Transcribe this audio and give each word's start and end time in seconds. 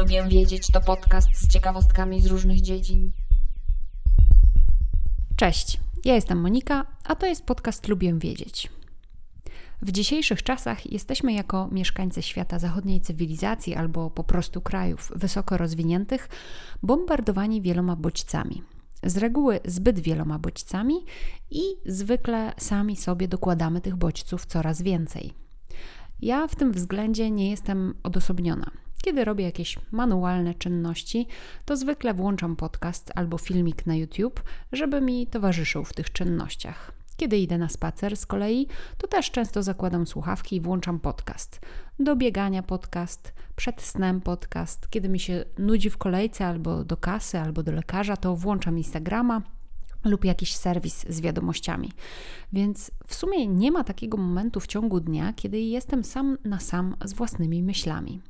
Lubię 0.00 0.24
wiedzieć 0.28 0.66
to 0.66 0.80
podcast 0.80 1.28
z 1.34 1.48
ciekawostkami 1.48 2.20
z 2.20 2.26
różnych 2.26 2.60
dziedzin. 2.60 3.12
Cześć, 5.36 5.80
ja 6.04 6.14
jestem 6.14 6.40
Monika, 6.40 6.86
a 7.04 7.14
to 7.14 7.26
jest 7.26 7.44
podcast 7.44 7.88
Lubię 7.88 8.18
wiedzieć. 8.18 8.70
W 9.82 9.92
dzisiejszych 9.92 10.42
czasach 10.42 10.92
jesteśmy 10.92 11.32
jako 11.32 11.68
mieszkańcy 11.72 12.22
świata 12.22 12.58
zachodniej 12.58 13.00
cywilizacji 13.00 13.74
albo 13.74 14.10
po 14.10 14.24
prostu 14.24 14.60
krajów 14.60 15.12
wysoko 15.16 15.56
rozwiniętych 15.56 16.28
bombardowani 16.82 17.62
wieloma 17.62 17.96
bodźcami. 17.96 18.62
Z 19.02 19.16
reguły 19.16 19.60
zbyt 19.64 20.00
wieloma 20.00 20.38
bodźcami 20.38 20.94
i 21.50 21.62
zwykle 21.86 22.52
sami 22.58 22.96
sobie 22.96 23.28
dokładamy 23.28 23.80
tych 23.80 23.96
bodźców 23.96 24.46
coraz 24.46 24.82
więcej. 24.82 25.32
Ja 26.20 26.46
w 26.46 26.56
tym 26.56 26.72
względzie 26.72 27.30
nie 27.30 27.50
jestem 27.50 27.94
odosobniona. 28.02 28.79
Kiedy 29.02 29.24
robię 29.24 29.44
jakieś 29.44 29.78
manualne 29.90 30.54
czynności, 30.54 31.26
to 31.64 31.76
zwykle 31.76 32.14
włączam 32.14 32.56
podcast 32.56 33.12
albo 33.14 33.38
filmik 33.38 33.86
na 33.86 33.96
YouTube, 33.96 34.42
żeby 34.72 35.00
mi 35.00 35.26
towarzyszył 35.26 35.84
w 35.84 35.92
tych 35.92 36.12
czynnościach. 36.12 36.92
Kiedy 37.16 37.38
idę 37.38 37.58
na 37.58 37.68
spacer 37.68 38.16
z 38.16 38.26
kolei, 38.26 38.66
to 38.98 39.06
też 39.06 39.30
często 39.30 39.62
zakładam 39.62 40.06
słuchawki 40.06 40.56
i 40.56 40.60
włączam 40.60 41.00
podcast. 41.00 41.60
Do 41.98 42.16
biegania 42.16 42.62
podcast, 42.62 43.32
przed 43.56 43.82
snem 43.82 44.20
podcast. 44.20 44.88
Kiedy 44.90 45.08
mi 45.08 45.20
się 45.20 45.44
nudzi 45.58 45.90
w 45.90 45.98
kolejce 45.98 46.46
albo 46.46 46.84
do 46.84 46.96
kasy, 46.96 47.38
albo 47.38 47.62
do 47.62 47.72
lekarza, 47.72 48.16
to 48.16 48.36
włączam 48.36 48.78
Instagrama, 48.78 49.42
lub 50.04 50.24
jakiś 50.24 50.56
serwis 50.56 51.06
z 51.08 51.20
wiadomościami. 51.20 51.92
Więc 52.52 52.90
w 53.06 53.14
sumie 53.14 53.46
nie 53.46 53.72
ma 53.72 53.84
takiego 53.84 54.16
momentu 54.16 54.60
w 54.60 54.66
ciągu 54.66 55.00
dnia, 55.00 55.32
kiedy 55.32 55.60
jestem 55.60 56.04
sam 56.04 56.38
na 56.44 56.60
sam 56.60 56.96
z 57.04 57.12
własnymi 57.12 57.62
myślami. 57.62 58.20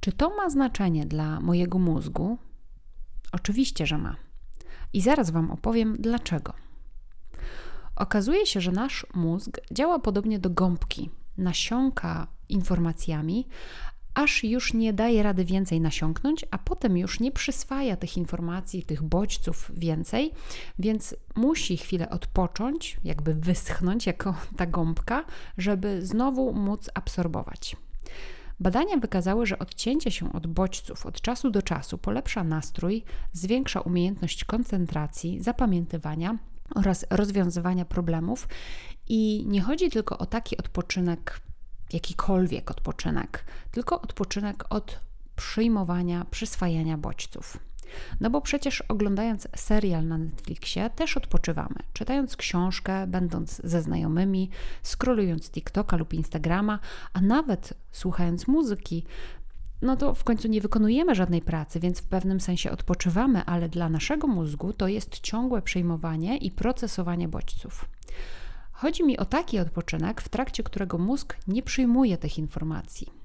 Czy 0.00 0.12
to 0.12 0.36
ma 0.36 0.50
znaczenie 0.50 1.06
dla 1.06 1.40
mojego 1.40 1.78
mózgu? 1.78 2.38
Oczywiście, 3.32 3.86
że 3.86 3.98
ma. 3.98 4.16
I 4.92 5.00
zaraz 5.00 5.30
Wam 5.30 5.50
opowiem 5.50 5.96
dlaczego. 5.98 6.52
Okazuje 7.96 8.46
się, 8.46 8.60
że 8.60 8.72
nasz 8.72 9.06
mózg 9.14 9.60
działa 9.72 9.98
podobnie 9.98 10.38
do 10.38 10.50
gąbki. 10.50 11.10
Nasiąka 11.36 12.26
informacjami, 12.48 13.46
aż 14.14 14.44
już 14.44 14.74
nie 14.74 14.92
daje 14.92 15.22
rady 15.22 15.44
więcej 15.44 15.80
nasiąknąć, 15.80 16.44
a 16.50 16.58
potem 16.58 16.96
już 16.96 17.20
nie 17.20 17.32
przyswaja 17.32 17.96
tych 17.96 18.16
informacji, 18.16 18.82
tych 18.82 19.02
bodźców 19.02 19.70
więcej, 19.74 20.32
więc 20.78 21.14
musi 21.36 21.76
chwilę 21.76 22.10
odpocząć, 22.10 22.96
jakby 23.04 23.34
wyschnąć 23.34 24.06
jako 24.06 24.34
ta 24.56 24.66
gąbka, 24.66 25.24
żeby 25.58 26.06
znowu 26.06 26.52
móc 26.52 26.90
absorbować. 26.94 27.76
Badania 28.60 28.96
wykazały, 28.96 29.46
że 29.46 29.58
odcięcie 29.58 30.10
się 30.10 30.32
od 30.32 30.46
bodźców 30.46 31.06
od 31.06 31.20
czasu 31.20 31.50
do 31.50 31.62
czasu 31.62 31.98
polepsza 31.98 32.44
nastrój, 32.44 33.04
zwiększa 33.32 33.80
umiejętność 33.80 34.44
koncentracji, 34.44 35.42
zapamiętywania 35.42 36.38
oraz 36.74 37.06
rozwiązywania 37.10 37.84
problemów. 37.84 38.48
I 39.08 39.44
nie 39.46 39.60
chodzi 39.60 39.90
tylko 39.90 40.18
o 40.18 40.26
taki 40.26 40.56
odpoczynek, 40.56 41.40
jakikolwiek 41.92 42.70
odpoczynek, 42.70 43.44
tylko 43.70 44.00
odpoczynek 44.00 44.64
od 44.70 45.00
przyjmowania, 45.36 46.26
przyswajania 46.30 46.98
bodźców. 46.98 47.69
No 48.20 48.30
bo 48.30 48.40
przecież 48.40 48.80
oglądając 48.80 49.48
serial 49.56 50.06
na 50.06 50.18
Netflixie 50.18 50.90
też 50.90 51.16
odpoczywamy. 51.16 51.76
Czytając 51.92 52.36
książkę, 52.36 53.06
będąc 53.06 53.60
ze 53.64 53.82
znajomymi, 53.82 54.50
skrolując 54.82 55.50
TikToka 55.50 55.96
lub 55.96 56.14
Instagrama, 56.14 56.78
a 57.12 57.20
nawet 57.20 57.74
słuchając 57.92 58.48
muzyki, 58.48 59.04
no 59.82 59.96
to 59.96 60.14
w 60.14 60.24
końcu 60.24 60.48
nie 60.48 60.60
wykonujemy 60.60 61.14
żadnej 61.14 61.42
pracy, 61.42 61.80
więc 61.80 62.00
w 62.00 62.08
pewnym 62.08 62.40
sensie 62.40 62.70
odpoczywamy, 62.70 63.44
ale 63.44 63.68
dla 63.68 63.88
naszego 63.88 64.26
mózgu 64.26 64.72
to 64.72 64.88
jest 64.88 65.20
ciągłe 65.20 65.62
przyjmowanie 65.62 66.36
i 66.36 66.50
procesowanie 66.50 67.28
bodźców. 67.28 67.84
Chodzi 68.72 69.04
mi 69.04 69.18
o 69.18 69.24
taki 69.24 69.58
odpoczynek, 69.58 70.20
w 70.20 70.28
trakcie 70.28 70.62
którego 70.62 70.98
mózg 70.98 71.36
nie 71.48 71.62
przyjmuje 71.62 72.18
tych 72.18 72.38
informacji 72.38 73.19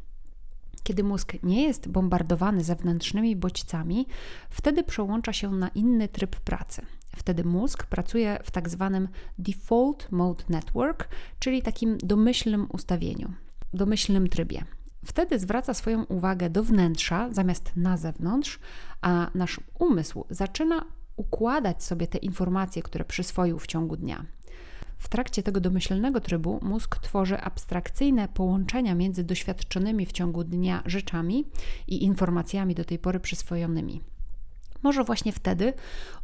kiedy 0.86 1.04
mózg 1.04 1.34
nie 1.44 1.64
jest 1.64 1.88
bombardowany 1.88 2.64
zewnętrznymi 2.64 3.36
bodźcami, 3.36 4.08
wtedy 4.50 4.84
przełącza 4.84 5.34
się 5.34 5.52
na 5.52 5.68
inny 5.68 6.08
tryb 6.08 6.36
pracy. 6.36 6.82
Wtedy 7.16 7.44
mózg 7.44 7.86
pracuje 7.86 8.40
w 8.44 8.52
tak 8.52 8.70
zwanym 8.70 9.08
default 9.38 10.12
mode 10.12 10.44
network, 10.50 11.08
czyli 11.40 11.62
takim 11.62 11.98
domyślnym 11.98 12.68
ustawieniu, 12.72 13.34
domyślnym 13.74 14.28
trybie. 14.28 14.66
Wtedy 15.06 15.40
zwraca 15.40 15.74
swoją 15.74 16.04
uwagę 16.04 16.50
do 16.50 16.64
wnętrza 16.64 17.30
zamiast 17.34 17.72
na 17.76 17.98
zewnątrz, 17.98 18.60
a 19.02 19.32
nasz 19.36 19.60
umysł 19.80 20.26
zaczyna 20.30 20.86
układać 21.16 21.84
sobie 21.84 22.08
te 22.08 22.18
informacje, 22.18 22.82
które 22.82 23.06
przyswoił 23.06 23.60
w 23.60 23.68
ciągu 23.68 23.98
dnia. 23.98 24.26
W 24.98 25.10
trakcie 25.10 25.44
tego 25.44 25.60
domyślnego 25.60 26.22
trybu 26.22 26.60
mózg 26.62 27.00
tworzy 27.00 27.40
abstrakcyjne 27.42 28.28
połączenia 28.28 28.96
między 28.96 29.24
doświadczonymi 29.24 30.06
w 30.06 30.12
ciągu 30.12 30.44
dnia 30.44 30.84
rzeczami 30.86 31.46
i 31.88 32.04
informacjami 32.04 32.76
do 32.76 32.86
tej 32.86 33.00
pory 33.00 33.20
przyswojonymi. 33.20 34.02
Może 34.84 35.04
właśnie 35.04 35.32
wtedy 35.32 35.74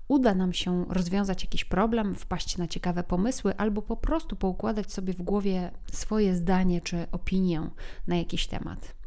uda 0.07 0.35
nam 0.35 0.53
się 0.53 0.85
rozwiązać 0.89 1.43
jakiś 1.43 1.65
problem, 1.65 2.15
wpaść 2.15 2.57
na 2.57 2.67
ciekawe 2.67 3.03
pomysły, 3.03 3.57
albo 3.57 3.81
po 3.81 3.97
prostu 3.97 4.35
poukładać 4.35 4.93
sobie 4.93 5.13
w 5.13 5.21
głowie 5.21 5.71
swoje 5.91 6.35
zdanie 6.35 6.81
czy 6.81 7.07
opinię 7.11 7.69
na 8.07 8.15
jakiś 8.15 8.47
temat. 8.47 9.00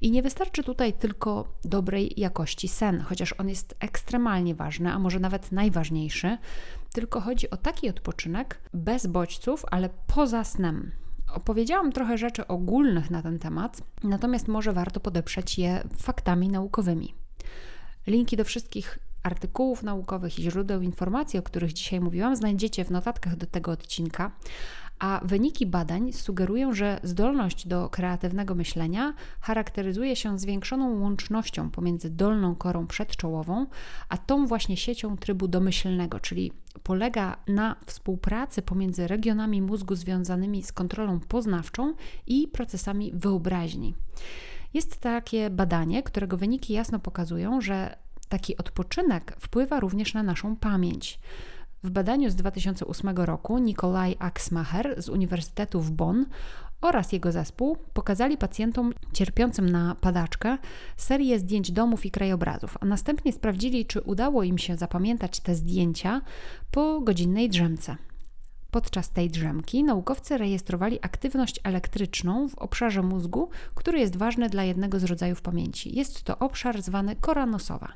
I 0.00 0.10
nie 0.10 0.22
wystarczy 0.22 0.62
tutaj 0.62 0.92
tylko 0.92 1.48
dobrej 1.64 2.12
jakości 2.16 2.68
sen, 2.68 3.00
chociaż 3.00 3.34
on 3.38 3.48
jest 3.48 3.74
ekstremalnie 3.80 4.54
ważny, 4.54 4.92
a 4.92 4.98
może 4.98 5.20
nawet 5.20 5.52
najważniejszy, 5.52 6.38
tylko 6.92 7.20
chodzi 7.20 7.50
o 7.50 7.56
taki 7.56 7.90
odpoczynek 7.90 8.60
bez 8.74 9.06
bodźców, 9.06 9.64
ale 9.70 9.88
poza 10.06 10.44
snem. 10.44 10.92
Opowiedziałam 11.34 11.92
trochę 11.92 12.18
rzeczy 12.18 12.46
ogólnych 12.46 13.10
na 13.10 13.22
ten 13.22 13.38
temat, 13.38 13.82
natomiast 14.04 14.48
może 14.48 14.72
warto 14.72 15.00
podeprzeć 15.00 15.58
je 15.58 15.82
faktami 15.98 16.48
naukowymi. 16.48 17.14
Linki 18.06 18.36
do 18.36 18.44
wszystkich 18.44 18.98
artykułów 19.22 19.82
naukowych 19.82 20.38
i 20.38 20.42
źródeł 20.42 20.82
informacji, 20.82 21.38
o 21.38 21.42
których 21.42 21.72
dzisiaj 21.72 22.00
mówiłam, 22.00 22.36
znajdziecie 22.36 22.84
w 22.84 22.90
notatkach 22.90 23.36
do 23.36 23.46
tego 23.46 23.70
odcinka. 23.70 24.32
A 24.98 25.20
wyniki 25.24 25.66
badań 25.66 26.12
sugerują, 26.12 26.72
że 26.72 27.00
zdolność 27.02 27.66
do 27.66 27.88
kreatywnego 27.88 28.54
myślenia 28.54 29.14
charakteryzuje 29.40 30.16
się 30.16 30.38
zwiększoną 30.38 31.00
łącznością 31.00 31.70
pomiędzy 31.70 32.10
dolną 32.10 32.54
korą 32.54 32.86
przedczołową, 32.86 33.66
a 34.08 34.16
tą 34.16 34.46
właśnie 34.46 34.76
siecią 34.76 35.16
trybu 35.16 35.48
domyślnego, 35.48 36.20
czyli 36.20 36.52
polega 36.82 37.36
na 37.48 37.76
współpracy 37.86 38.62
pomiędzy 38.62 39.06
regionami 39.06 39.62
mózgu 39.62 39.94
związanymi 39.94 40.62
z 40.62 40.72
kontrolą 40.72 41.20
poznawczą 41.20 41.94
i 42.26 42.48
procesami 42.48 43.12
wyobraźni. 43.14 43.94
Jest 44.74 44.96
takie 44.96 45.50
badanie, 45.50 46.02
którego 46.02 46.36
wyniki 46.36 46.72
jasno 46.72 46.98
pokazują, 46.98 47.60
że 47.60 47.96
taki 48.28 48.56
odpoczynek 48.56 49.36
wpływa 49.40 49.80
również 49.80 50.14
na 50.14 50.22
naszą 50.22 50.56
pamięć. 50.56 51.18
W 51.82 51.90
badaniu 51.90 52.30
z 52.30 52.34
2008 52.34 53.16
roku 53.16 53.58
Nikolaj 53.58 54.16
Axmacher 54.18 55.02
z 55.02 55.08
Uniwersytetu 55.08 55.80
w 55.80 55.90
Bonn 55.90 56.26
oraz 56.80 57.12
jego 57.12 57.32
zespół 57.32 57.76
pokazali 57.92 58.38
pacjentom 58.38 58.92
cierpiącym 59.12 59.68
na 59.68 59.94
padaczkę 59.94 60.58
serię 60.96 61.38
zdjęć 61.38 61.72
domów 61.72 62.06
i 62.06 62.10
krajobrazów, 62.10 62.76
a 62.80 62.86
następnie 62.86 63.32
sprawdzili, 63.32 63.86
czy 63.86 64.00
udało 64.00 64.42
im 64.42 64.58
się 64.58 64.76
zapamiętać 64.76 65.40
te 65.40 65.54
zdjęcia 65.54 66.20
po 66.70 67.00
godzinnej 67.00 67.48
drzemce. 67.48 67.96
Podczas 68.70 69.10
tej 69.10 69.30
drzemki 69.30 69.84
naukowcy 69.84 70.38
rejestrowali 70.38 70.98
aktywność 71.02 71.60
elektryczną 71.64 72.48
w 72.48 72.54
obszarze 72.54 73.02
mózgu, 73.02 73.48
który 73.74 73.98
jest 73.98 74.16
ważny 74.16 74.48
dla 74.48 74.64
jednego 74.64 75.00
z 75.00 75.04
rodzajów 75.04 75.42
pamięci. 75.42 75.96
Jest 75.96 76.22
to 76.22 76.38
obszar 76.38 76.82
zwany 76.82 77.16
kora 77.16 77.46
nosowa. 77.46 77.92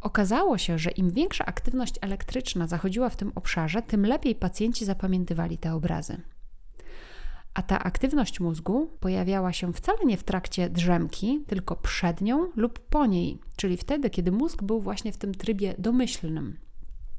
Okazało 0.00 0.58
się, 0.58 0.78
że 0.78 0.90
im 0.90 1.10
większa 1.10 1.46
aktywność 1.46 1.94
elektryczna 2.00 2.66
zachodziła 2.66 3.08
w 3.08 3.16
tym 3.16 3.32
obszarze, 3.34 3.82
tym 3.82 4.06
lepiej 4.06 4.34
pacjenci 4.34 4.84
zapamiętywali 4.84 5.58
te 5.58 5.74
obrazy. 5.74 6.20
A 7.54 7.62
ta 7.62 7.78
aktywność 7.78 8.40
mózgu 8.40 8.90
pojawiała 9.00 9.52
się 9.52 9.72
wcale 9.72 9.98
nie 10.04 10.16
w 10.16 10.24
trakcie 10.24 10.70
drzemki, 10.70 11.44
tylko 11.46 11.76
przed 11.76 12.20
nią 12.20 12.50
lub 12.56 12.78
po 12.78 13.06
niej, 13.06 13.38
czyli 13.56 13.76
wtedy, 13.76 14.10
kiedy 14.10 14.32
mózg 14.32 14.62
był 14.62 14.80
właśnie 14.80 15.12
w 15.12 15.16
tym 15.16 15.34
trybie 15.34 15.74
domyślnym. 15.78 16.58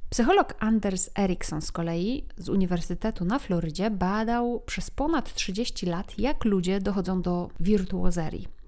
Psycholog 0.09 0.53
Anders 0.59 1.09
Ericsson 1.19 1.61
z 1.61 1.71
kolei 1.71 2.25
z 2.37 2.49
Uniwersytetu 2.49 3.25
na 3.25 3.39
Florydzie 3.39 3.91
badał 3.91 4.63
przez 4.65 4.91
ponad 4.91 5.33
30 5.33 5.85
lat, 5.85 6.19
jak 6.19 6.45
ludzie 6.45 6.79
dochodzą 6.79 7.21
do 7.21 7.49
wirtuozerii 7.59 8.58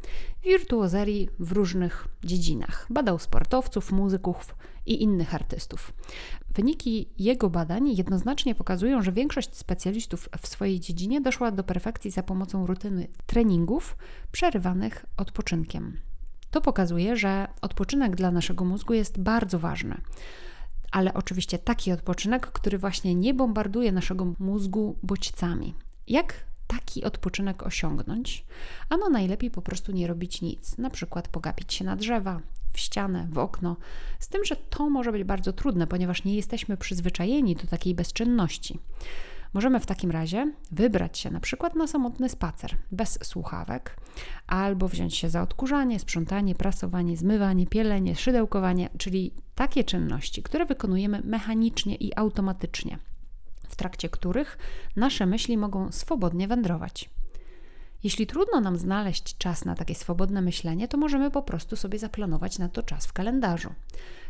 wirtuozerii 0.43 1.29
w 1.39 1.51
różnych 1.51 2.07
dziedzinach. 2.23 2.87
Badał 2.89 3.19
sportowców, 3.19 3.91
muzyków 3.91 4.55
i 4.85 5.03
innych 5.03 5.35
artystów. 5.35 5.93
Wyniki 6.55 7.09
jego 7.19 7.49
badań 7.49 7.89
jednoznacznie 7.95 8.55
pokazują, 8.55 9.01
że 9.01 9.11
większość 9.11 9.55
specjalistów 9.55 10.29
w 10.41 10.47
swojej 10.47 10.79
dziedzinie 10.79 11.21
doszła 11.21 11.51
do 11.51 11.63
perfekcji 11.63 12.11
za 12.11 12.23
pomocą 12.23 12.67
rutyny 12.67 13.07
treningów 13.25 13.97
przerywanych 14.31 15.05
odpoczynkiem. 15.17 15.97
To 16.51 16.61
pokazuje, 16.61 17.15
że 17.15 17.47
odpoczynek 17.61 18.15
dla 18.15 18.31
naszego 18.31 18.65
mózgu 18.65 18.93
jest 18.93 19.19
bardzo 19.19 19.59
ważny. 19.59 20.01
Ale 20.91 21.13
oczywiście 21.13 21.59
taki 21.59 21.91
odpoczynek, 21.91 22.47
który 22.47 22.77
właśnie 22.77 23.15
nie 23.15 23.33
bombarduje 23.33 23.91
naszego 23.91 24.33
mózgu 24.39 24.99
bodźcami. 25.03 25.73
Jak 26.07 26.33
taki 26.71 27.03
odpoczynek 27.03 27.63
osiągnąć? 27.63 28.45
Ano 28.89 29.09
najlepiej 29.09 29.51
po 29.51 29.61
prostu 29.61 29.91
nie 29.91 30.07
robić 30.07 30.41
nic, 30.41 30.77
na 30.77 30.89
przykład 30.89 31.27
pogapić 31.27 31.73
się 31.73 31.85
na 31.85 31.95
drzewa, 31.95 32.41
w 32.73 32.79
ścianę, 32.79 33.27
w 33.31 33.37
okno. 33.37 33.77
Z 34.19 34.27
tym, 34.27 34.45
że 34.45 34.55
to 34.55 34.89
może 34.89 35.11
być 35.11 35.23
bardzo 35.23 35.53
trudne, 35.53 35.87
ponieważ 35.87 36.23
nie 36.23 36.35
jesteśmy 36.35 36.77
przyzwyczajeni 36.77 37.55
do 37.55 37.67
takiej 37.67 37.95
bezczynności. 37.95 38.79
Możemy 39.53 39.79
w 39.79 39.85
takim 39.85 40.11
razie 40.11 40.51
wybrać 40.71 41.17
się 41.17 41.31
na 41.31 41.39
przykład 41.39 41.75
na 41.75 41.87
samotny 41.87 42.29
spacer 42.29 42.77
bez 42.91 43.19
słuchawek, 43.23 43.97
albo 44.47 44.87
wziąć 44.87 45.15
się 45.15 45.29
za 45.29 45.41
odkurzanie, 45.41 45.99
sprzątanie, 45.99 46.55
prasowanie, 46.55 47.17
zmywanie, 47.17 47.67
pielenie, 47.67 48.15
szydełkowanie, 48.15 48.89
czyli 48.97 49.33
takie 49.55 49.83
czynności, 49.83 50.43
które 50.43 50.65
wykonujemy 50.65 51.21
mechanicznie 51.23 51.95
i 51.95 52.17
automatycznie, 52.17 52.97
w 53.71 53.75
trakcie 53.75 54.09
których 54.09 54.57
nasze 54.95 55.25
myśli 55.25 55.57
mogą 55.57 55.91
swobodnie 55.91 56.47
wędrować. 56.47 57.09
Jeśli 58.03 58.27
trudno 58.27 58.61
nam 58.61 58.77
znaleźć 58.77 59.37
czas 59.37 59.65
na 59.65 59.75
takie 59.75 59.95
swobodne 59.95 60.41
myślenie, 60.41 60.87
to 60.87 60.97
możemy 60.97 61.31
po 61.31 61.41
prostu 61.41 61.75
sobie 61.75 61.99
zaplanować 61.99 62.59
na 62.59 62.69
to 62.69 62.83
czas 62.83 63.05
w 63.05 63.13
kalendarzu. 63.13 63.73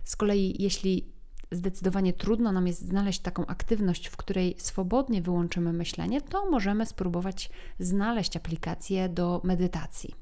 Z 0.03 0.15
kolei, 0.15 0.55
jeśli 0.59 1.05
zdecydowanie 1.51 2.13
trudno 2.13 2.51
nam 2.51 2.67
jest 2.67 2.87
znaleźć 2.87 3.19
taką 3.19 3.45
aktywność, 3.45 4.07
w 4.07 4.17
której 4.17 4.55
swobodnie 4.57 5.21
wyłączymy 5.21 5.73
myślenie, 5.73 6.21
to 6.21 6.49
możemy 6.49 6.85
spróbować 6.85 7.49
znaleźć 7.79 8.37
aplikację 8.37 9.09
do 9.09 9.41
medytacji. 9.43 10.15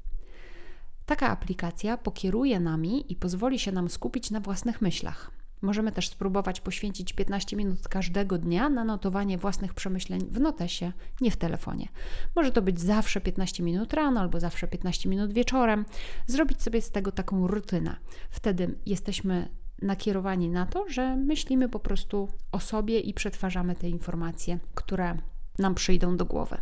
Taka 1.06 1.28
aplikacja 1.28 1.96
pokieruje 1.98 2.60
nami 2.60 3.12
i 3.12 3.16
pozwoli 3.16 3.58
się 3.58 3.72
nam 3.72 3.90
skupić 3.90 4.30
na 4.30 4.40
własnych 4.40 4.82
myślach. 4.82 5.39
Możemy 5.62 5.92
też 5.92 6.08
spróbować 6.08 6.60
poświęcić 6.60 7.12
15 7.12 7.56
minut 7.56 7.88
każdego 7.88 8.38
dnia 8.38 8.68
na 8.68 8.84
notowanie 8.84 9.38
własnych 9.38 9.74
przemyśleń 9.74 10.20
w 10.30 10.40
notesie, 10.40 10.92
nie 11.20 11.30
w 11.30 11.36
telefonie. 11.36 11.88
Może 12.36 12.52
to 12.52 12.62
być 12.62 12.80
zawsze 12.80 13.20
15 13.20 13.62
minut 13.62 13.94
rano 13.94 14.20
albo 14.20 14.40
zawsze 14.40 14.68
15 14.68 15.08
minut 15.08 15.32
wieczorem. 15.32 15.84
Zrobić 16.26 16.62
sobie 16.62 16.82
z 16.82 16.90
tego 16.90 17.12
taką 17.12 17.46
rutynę. 17.46 17.96
Wtedy 18.30 18.78
jesteśmy 18.86 19.48
nakierowani 19.82 20.48
na 20.48 20.66
to, 20.66 20.88
że 20.88 21.16
myślimy 21.16 21.68
po 21.68 21.80
prostu 21.80 22.28
o 22.52 22.60
sobie 22.60 23.00
i 23.00 23.14
przetwarzamy 23.14 23.74
te 23.74 23.88
informacje, 23.88 24.58
które 24.74 25.16
nam 25.58 25.74
przyjdą 25.74 26.16
do 26.16 26.24
głowy. 26.24 26.56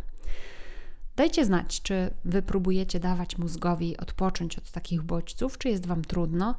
Dajcie 1.15 1.45
znać, 1.45 1.81
czy 1.81 2.13
wy 2.25 2.41
próbujecie 2.41 2.99
dawać 2.99 3.37
mózgowi 3.37 3.97
odpocząć 3.97 4.57
od 4.57 4.71
takich 4.71 5.01
bodźców, 5.01 5.57
czy 5.57 5.69
jest 5.69 5.85
wam 5.85 6.01
trudno. 6.01 6.55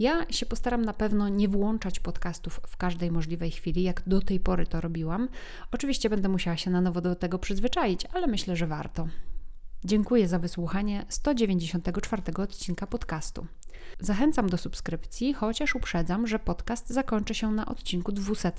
Ja 0.00 0.26
się 0.30 0.46
postaram 0.46 0.84
na 0.84 0.92
pewno 0.92 1.28
nie 1.28 1.48
włączać 1.48 2.00
podcastów 2.00 2.60
w 2.68 2.76
każdej 2.76 3.10
możliwej 3.10 3.50
chwili, 3.50 3.82
jak 3.82 4.02
do 4.06 4.20
tej 4.20 4.40
pory 4.40 4.66
to 4.66 4.80
robiłam. 4.80 5.28
Oczywiście 5.72 6.10
będę 6.10 6.28
musiała 6.28 6.56
się 6.56 6.70
na 6.70 6.80
nowo 6.80 7.00
do 7.00 7.14
tego 7.14 7.38
przyzwyczaić, 7.38 8.06
ale 8.12 8.26
myślę, 8.26 8.56
że 8.56 8.66
warto. 8.66 9.08
Dziękuję 9.84 10.28
za 10.28 10.38
wysłuchanie 10.38 11.06
194 11.08 12.22
odcinka 12.36 12.86
podcastu. 12.86 13.46
Zachęcam 13.98 14.48
do 14.48 14.58
subskrypcji, 14.58 15.34
chociaż 15.34 15.74
uprzedzam, 15.74 16.26
że 16.26 16.38
podcast 16.38 16.88
zakończy 16.88 17.34
się 17.34 17.52
na 17.52 17.66
odcinku 17.66 18.12
200. 18.12 18.52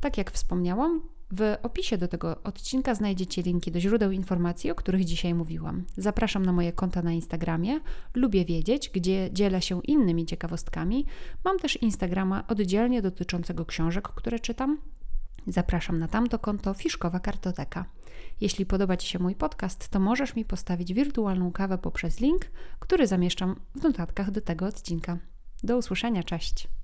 Tak 0.00 0.18
jak 0.18 0.30
wspomniałam, 0.30 1.00
w 1.30 1.56
opisie 1.62 1.98
do 1.98 2.08
tego 2.08 2.42
odcinka 2.42 2.94
znajdziecie 2.94 3.42
linki 3.42 3.72
do 3.72 3.80
źródeł 3.80 4.10
informacji, 4.10 4.70
o 4.70 4.74
których 4.74 5.04
dzisiaj 5.04 5.34
mówiłam. 5.34 5.84
Zapraszam 5.96 6.46
na 6.46 6.52
moje 6.52 6.72
konta 6.72 7.02
na 7.02 7.12
Instagramie. 7.12 7.80
Lubię 8.14 8.44
wiedzieć, 8.44 8.90
gdzie 8.90 9.30
dzielę 9.32 9.62
się 9.62 9.80
innymi 9.82 10.26
ciekawostkami. 10.26 11.06
Mam 11.44 11.58
też 11.58 11.82
Instagrama 11.82 12.44
oddzielnie 12.46 13.02
dotyczącego 13.02 13.66
książek, 13.66 14.08
które 14.08 14.38
czytam. 14.38 14.78
Zapraszam 15.46 15.98
na 15.98 16.08
tamto 16.08 16.38
konto 16.38 16.74
Fiszkowa 16.74 17.20
Kartoteka. 17.20 17.84
Jeśli 18.40 18.66
podoba 18.66 18.96
Ci 18.96 19.08
się 19.08 19.18
mój 19.18 19.34
podcast, 19.34 19.88
to 19.88 20.00
możesz 20.00 20.36
mi 20.36 20.44
postawić 20.44 20.94
wirtualną 20.94 21.52
kawę 21.52 21.78
poprzez 21.78 22.20
link, 22.20 22.50
który 22.78 23.06
zamieszczam 23.06 23.60
w 23.74 23.82
notatkach 23.82 24.30
do 24.30 24.40
tego 24.40 24.66
odcinka. 24.66 25.18
Do 25.62 25.76
usłyszenia, 25.76 26.22
cześć! 26.22 26.77